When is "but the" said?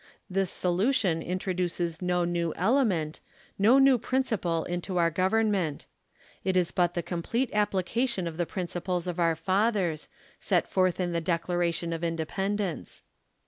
6.71-7.03